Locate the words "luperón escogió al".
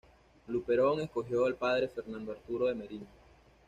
0.47-1.53